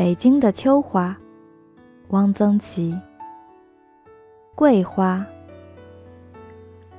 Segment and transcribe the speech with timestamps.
[0.00, 1.14] 北京的秋花，
[2.08, 2.98] 汪曾祺。
[4.54, 5.26] 桂花，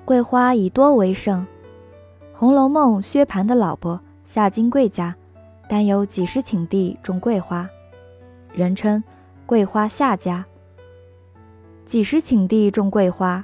[0.05, 1.41] 桂花以多为盛，
[2.37, 5.15] 《红楼梦》薛蟠的老婆夏金桂家，
[5.67, 7.67] 单有几十顷地种桂花，
[8.53, 9.03] 人称
[9.47, 10.45] “桂花夏家”。
[11.87, 13.43] 几十顷地种桂花，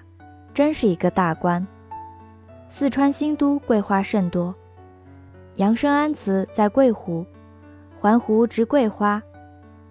[0.54, 1.66] 真是一个大官。
[2.70, 4.54] 四川新都桂花甚多，
[5.56, 7.26] 杨生安祠在桂湖，
[8.00, 9.20] 环湖植桂花。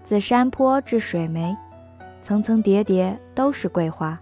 [0.07, 1.57] 自山坡至水湄，
[2.23, 4.17] 层层叠叠都是桂花。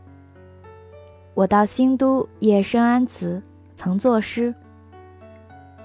[1.35, 3.43] 我到新都夜生安祠，
[3.77, 4.55] 曾作诗：“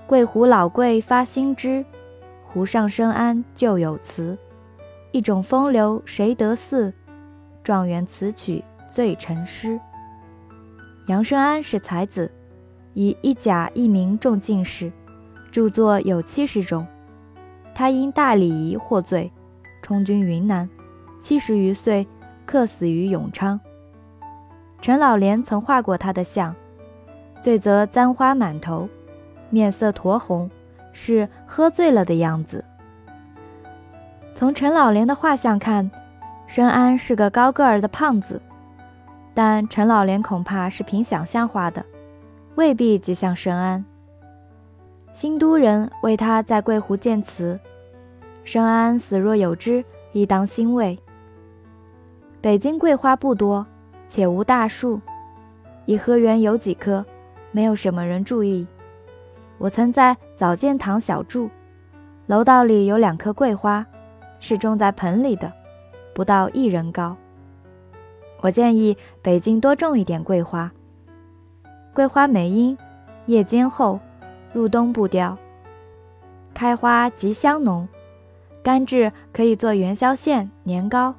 [0.08, 1.84] 桂湖老桂发新枝，
[2.46, 4.38] 湖上生安旧有词。
[5.12, 6.94] 一种风流谁得似？
[7.62, 9.78] 状元词曲最成诗。”
[11.08, 12.32] 杨生安是才子，
[12.94, 14.90] 以一甲一名中进士，
[15.52, 16.88] 著作有七十种。
[17.76, 19.30] 他因大礼仪获罪。
[19.82, 20.70] 充军云南，
[21.22, 22.08] 七十余岁，
[22.46, 23.60] 客死于永昌。
[24.82, 26.56] 陈老莲曾画过他的像，
[27.42, 28.88] 罪则簪花满头，
[29.50, 30.50] 面色酡红，
[30.94, 32.64] 是喝醉了的样子。
[34.36, 35.92] 从陈老莲的画像看，
[36.48, 38.42] 申安是个高个儿的胖子，
[39.34, 41.86] 但陈老莲恐怕是凭想象画的，
[42.56, 43.84] 未必极像申安。
[45.14, 47.60] 新都人为他在桂湖建祠。
[48.50, 50.98] 生安死若有之，亦当欣慰。
[52.42, 53.64] 北京桂花不多，
[54.08, 55.00] 且无大树，
[55.86, 57.06] 颐和园有几棵，
[57.52, 58.66] 没有什么人注意。
[59.60, 61.48] 我曾在早建堂小住，
[62.26, 63.86] 楼道里有两棵桂花，
[64.40, 65.54] 是种在盆里的，
[66.16, 67.16] 不到一人高。
[68.42, 70.72] 我建议北京多种一点桂花。
[71.94, 72.76] 桂花美阴，
[73.28, 74.00] 叶尖厚，
[74.54, 75.38] 入冬不凋，
[76.56, 77.88] 开花极香浓。
[78.62, 81.16] 甘蔗可以做元宵馅、年糕，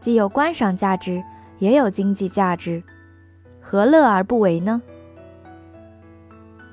[0.00, 1.22] 既有观赏价值，
[1.58, 2.82] 也有经济价值，
[3.60, 4.82] 何乐而不为呢？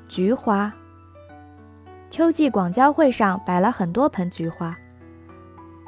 [0.08, 0.74] 菊花，
[2.12, 4.76] 秋季广交会上摆了很多盆菊花。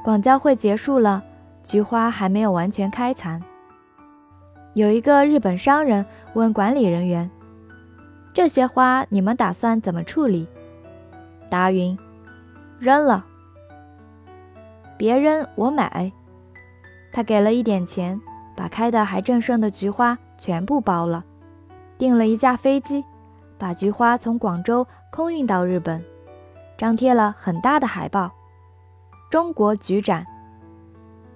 [0.03, 1.23] 广交会结束了，
[1.63, 3.43] 菊花还没有完全开残。
[4.73, 7.29] 有一个日本商人问管理人员
[8.33, 10.47] ：“这些花你们打算怎么处理？”
[11.51, 11.97] 答云
[12.79, 13.25] ：“扔了。”
[14.97, 16.11] 别人我买，
[17.11, 18.19] 他给了一点钱，
[18.55, 21.23] 把开的还正盛的菊花全部包了，
[21.97, 23.05] 订了一架飞机，
[23.59, 26.03] 把菊花从广州空运到日本，
[26.77, 28.31] 张贴了很大的海报，
[29.29, 30.25] 中国菊展，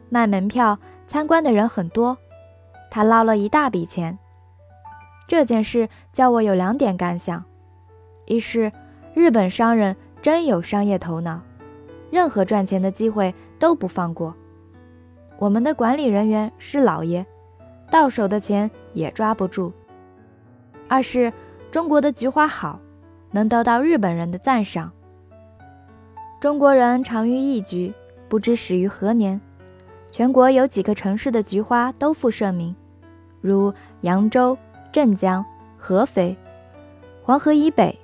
[0.09, 2.17] 卖门票参观的人很多，
[2.89, 4.17] 他捞了一大笔钱。
[5.28, 7.43] 这件事叫我有两点感想：
[8.25, 8.72] 一是
[9.13, 11.41] 日本商人真有商业头脑。
[12.09, 14.35] 任何赚钱的机会都不放过。
[15.38, 17.23] 我们的管理人员是老爷，
[17.91, 19.72] 到手的钱也抓不住。
[20.88, 21.31] 二是
[21.72, 22.79] 中国的菊花好，
[23.29, 24.91] 能得到日本人的赞赏。
[26.39, 27.94] 中国人长于一菊，
[28.27, 29.39] 不知始于何年。
[30.11, 32.75] 全国有几个城市的菊花都负盛名，
[33.41, 34.57] 如扬州、
[34.91, 35.45] 镇江、
[35.78, 36.35] 合肥。
[37.23, 37.97] 黄河以北，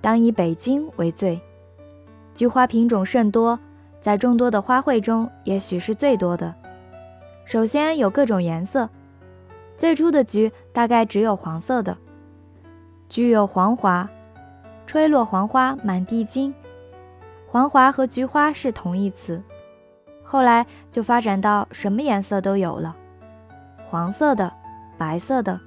[0.00, 1.40] 当以北京为最。
[2.32, 3.58] 菊花品种甚多，
[4.04, 6.54] 在众多的花卉中，也许是最多的。
[7.46, 8.86] 首先有各种颜色，
[9.78, 11.96] 最初的菊大概只有黄色的。
[13.08, 14.06] 菊有黄华，
[14.86, 16.54] 吹落黄花满地金。
[17.46, 19.42] 黄华和菊花是同义词，
[20.22, 22.94] 后来就发展到什么颜色都有了，
[23.88, 24.52] 黄色的、
[24.98, 25.58] 白色的、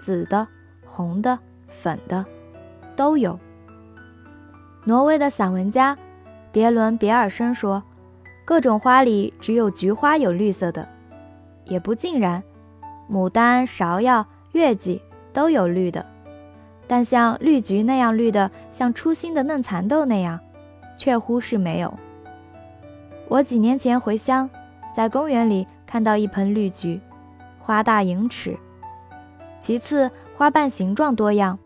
[0.00, 0.44] 紫的、
[0.84, 1.38] 红的、
[1.68, 2.26] 粉的，
[2.96, 3.38] 都有。
[4.82, 5.96] 挪威的散文家。
[6.54, 7.82] 别伦·别尔森说
[8.46, 10.88] ：“各种花里只有菊花有绿色的，
[11.64, 12.40] 也不尽然，
[13.10, 16.06] 牡丹、芍药、月季都有绿的，
[16.86, 20.38] 但像绿菊那样绿的，像初心的嫩蚕豆那样，
[20.96, 21.92] 却乎是没有。”
[23.26, 24.48] 我几年前回乡，
[24.94, 27.00] 在公园里看到一盆绿菊，
[27.58, 28.56] 花大盈尺。
[29.60, 31.58] 其次，花瓣形状多样，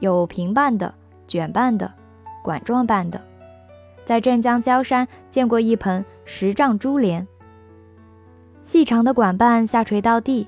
[0.00, 0.92] 有平瓣的、
[1.28, 1.92] 卷瓣的、
[2.42, 3.20] 管状瓣的。
[4.06, 7.26] 在镇江焦山见过一盆十丈珠帘，
[8.62, 10.46] 细长的管瓣下垂到地，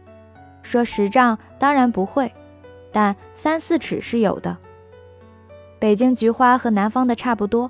[0.62, 2.32] 说十丈当然不会，
[2.92, 4.56] 但三四尺是有的。
[5.80, 7.68] 北京菊花和南方的差不多，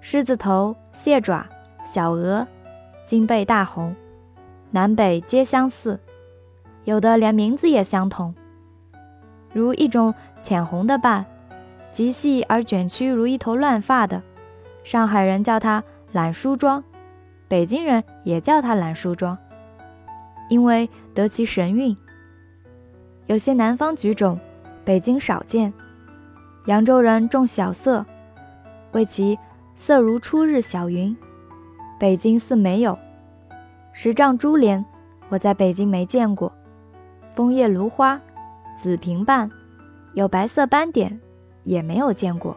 [0.00, 1.44] 狮子头、蟹爪、
[1.84, 2.46] 小鹅、
[3.04, 3.96] 金背大红，
[4.70, 5.98] 南北皆相似，
[6.84, 8.32] 有的连名字也相同，
[9.52, 11.26] 如一种浅红的瓣，
[11.90, 14.22] 极细而卷曲如一头乱发的。
[14.84, 15.82] 上海人叫它
[16.12, 16.82] 懒梳妆，
[17.48, 19.36] 北京人也叫它懒梳妆，
[20.48, 21.96] 因为得其神韵。
[23.26, 24.38] 有些南方菊种，
[24.84, 25.72] 北京少见。
[26.66, 28.04] 扬州人种小色，
[28.92, 29.38] 谓其
[29.74, 31.16] 色如初日小云，
[31.98, 32.98] 北京似没有。
[33.92, 34.84] 十丈珠帘，
[35.28, 36.52] 我在北京没见过。
[37.34, 38.20] 枫叶芦花，
[38.76, 39.50] 紫平瓣，
[40.14, 41.20] 有白色斑点，
[41.64, 42.56] 也没有见过。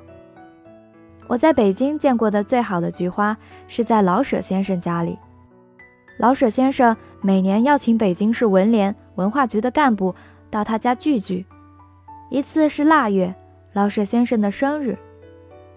[1.27, 3.35] 我在北京见过的最好的菊花，
[3.67, 5.17] 是在老舍先生家里。
[6.17, 10.15] 老舍先生每年要请北京市文联文化局的干部
[10.49, 11.45] 到他家聚聚，
[12.29, 13.33] 一次是腊月。
[13.73, 14.97] 老舍先生的生日，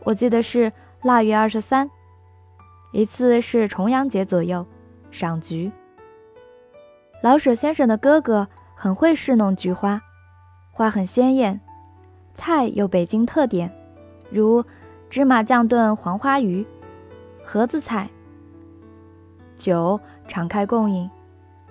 [0.04, 0.72] 我记得是
[1.02, 1.90] 腊月二十三。
[2.92, 4.64] 一次是重阳节左右，
[5.10, 5.72] 赏菊。
[7.22, 8.46] 老舍先生的哥哥
[8.76, 10.00] 很会侍弄菊花，
[10.70, 11.60] 花很鲜艳，
[12.34, 13.72] 菜有北京特点，
[14.30, 14.64] 如
[15.10, 16.66] 芝麻酱炖黄花鱼、
[17.44, 18.08] 盒子菜。
[19.58, 21.10] 酒敞开供应，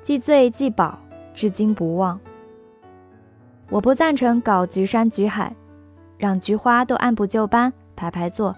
[0.01, 0.97] 既醉既饱，
[1.33, 2.19] 至今不忘。
[3.69, 5.55] 我不赞成搞菊山菊海。
[6.17, 8.55] 让菊花都按部就班排排坐，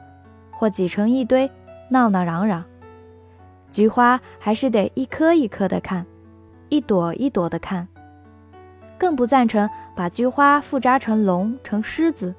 [0.50, 1.52] 或挤成一堆
[1.90, 2.64] 闹闹嚷嚷。
[3.70, 6.06] 菊花还是得一颗一颗的看，
[6.70, 7.86] 一朵一朵的看。
[8.98, 12.34] 更不赞成把菊花复扎成龙成狮子，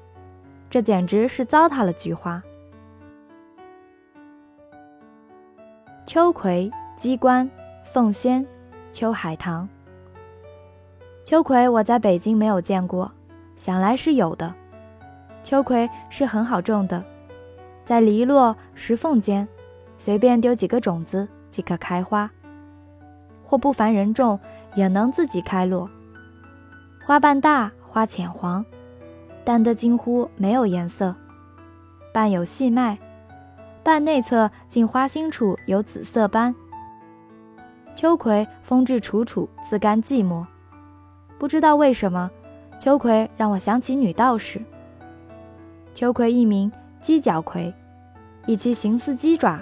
[0.71, 2.41] 这简直是糟蹋了菊花。
[6.05, 7.47] 秋葵、鸡冠、
[7.83, 8.47] 凤仙、
[8.93, 9.67] 秋海棠。
[11.25, 13.11] 秋葵我在北京没有见过，
[13.57, 14.55] 想来是有的。
[15.43, 17.03] 秋葵是很好种的，
[17.83, 19.45] 在篱落石缝间，
[19.99, 22.31] 随便丢几个种子即可开花，
[23.43, 24.39] 或不凡人种
[24.75, 25.89] 也能自己开落。
[27.05, 28.65] 花瓣大，花浅黄，
[29.43, 31.15] 淡得近乎没有颜色，
[32.13, 32.97] 瓣有细脉，
[33.83, 36.53] 瓣内侧近花心处有紫色斑。
[37.95, 40.45] 秋葵风致楚楚，自甘寂寞。
[41.39, 42.29] 不知道为什么，
[42.79, 44.61] 秋葵让我想起女道士。
[45.95, 46.71] 秋葵一名
[47.01, 47.73] 鸡脚葵，
[48.45, 49.59] 以其形似鸡爪。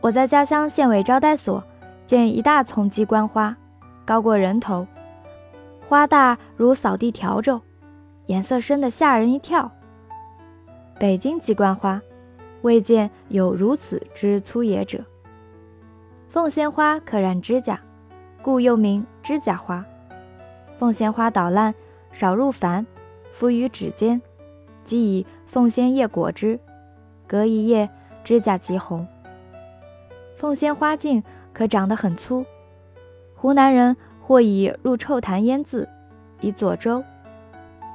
[0.00, 1.62] 我在家乡县委招待所
[2.06, 3.56] 见一大丛鸡冠花，
[4.04, 4.86] 高过人头，
[5.88, 7.60] 花大如扫地笤帚，
[8.32, 9.70] 颜色深得吓人一跳。
[10.98, 12.00] 北京鸡冠花，
[12.62, 15.04] 未见有如此之粗野者。
[16.30, 17.78] 凤仙花可染指甲，
[18.40, 19.84] 故又名指甲花。
[20.78, 21.74] 凤仙花捣烂，
[22.10, 22.86] 少入矾，
[23.32, 24.22] 敷于指尖。
[24.82, 26.58] 即以凤仙叶裹之，
[27.26, 27.90] 隔一夜，
[28.24, 29.06] 指甲即红。
[30.36, 32.46] 凤仙花茎可长得很粗，
[33.36, 35.86] 湖南人或以入臭痰腌渍，
[36.40, 37.04] 以佐粥，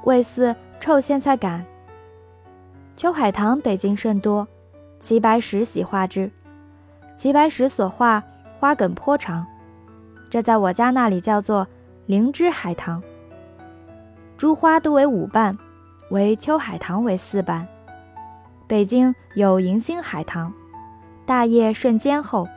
[0.04, 1.64] 味似臭苋菜杆。
[2.96, 4.46] 秋海棠北京甚多，
[5.00, 6.30] 齐白石喜画之，
[7.16, 8.22] 齐白石所画
[8.58, 9.46] 花梗颇长，
[10.30, 11.66] 这在我家那里叫做
[12.06, 13.02] 灵芝海棠。
[14.36, 15.56] 株花都为五瓣。
[16.10, 17.68] 为秋海棠为四瓣，
[18.66, 20.50] 北京有银星海棠，
[21.26, 22.48] 大叶顺尖厚，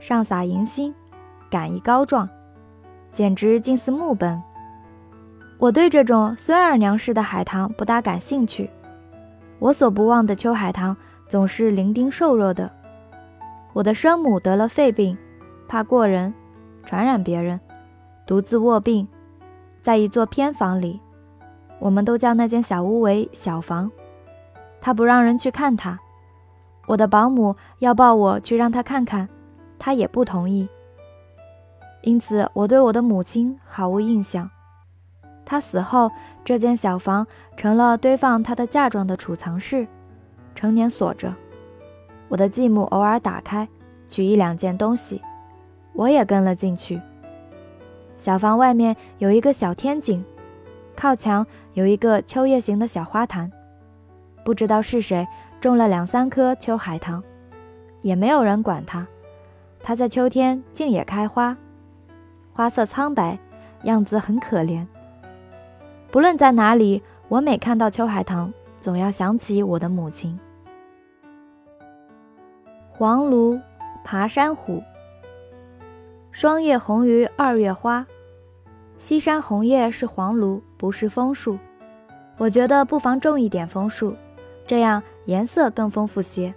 [0.00, 0.94] 上撒银星，
[1.50, 2.26] 杆一高壮，
[3.12, 4.42] 简直近似木本。
[5.64, 8.68] 我对这种孙二娘式的海棠不大感兴趣。
[9.58, 10.94] 我所不忘的秋海棠
[11.26, 12.70] 总是伶仃瘦弱的。
[13.72, 15.16] 我的生母得了肺病，
[15.66, 16.34] 怕过人，
[16.84, 17.58] 传染别人，
[18.26, 19.08] 独自卧病，
[19.80, 21.00] 在一座偏房里。
[21.78, 23.90] 我们都叫那间小屋为小房，
[24.82, 25.98] 他不让人去看他。
[26.86, 29.26] 我的保姆要抱我去让他看看，
[29.78, 30.68] 他也不同意。
[32.02, 34.50] 因此，我对我的母亲毫无印象。
[35.44, 36.10] 他死后，
[36.44, 39.86] 这间小房成了堆放他的嫁妆的储藏室，
[40.54, 41.34] 成年锁着。
[42.28, 43.68] 我的继母偶尔打开，
[44.06, 45.20] 取一两件东西，
[45.92, 47.00] 我也跟了进去。
[48.18, 50.24] 小房外面有一个小天井。
[50.96, 53.50] 靠墙有一个秋叶形的小花坛，
[54.44, 55.26] 不知道是谁
[55.60, 57.20] 种了两三棵秋海棠，
[58.00, 59.04] 也没有人管它。
[59.82, 61.56] 它在秋天竟也开花，
[62.52, 63.36] 花色苍白，
[63.82, 64.86] 样子很可怜。
[66.14, 70.38] 不论在哪里，我每看到秋海棠，总要想起我的母亲。
[72.88, 73.58] 黄芦、
[74.04, 74.80] 爬山虎，
[76.30, 78.06] 霜叶红于二月花。
[79.00, 81.58] 西山红叶是黄芦，不是枫树。
[82.36, 84.14] 我觉得不妨种一点枫树，
[84.68, 86.54] 这样颜色更丰富些。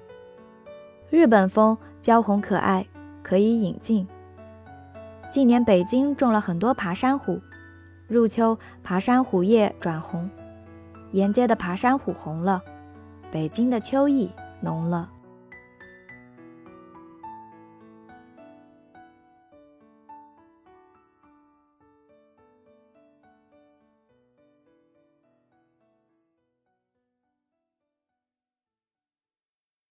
[1.09, 2.85] 日本枫娇红可爱，
[3.23, 4.07] 可以引进。
[5.31, 7.41] 近年北京种了很多爬山虎，
[8.07, 10.29] 入秋爬山虎叶转红，
[11.11, 12.63] 沿街的爬山虎红了，
[13.31, 15.09] 北京的秋意浓了。